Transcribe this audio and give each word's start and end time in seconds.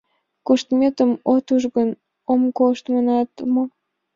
Коштметым 0.47 1.11
от 1.33 1.45
уж 1.55 1.63
гын, 1.75 1.89
ом 2.31 2.41
кошт 2.57 2.85
манат 2.93 3.29
мо? 3.53 3.63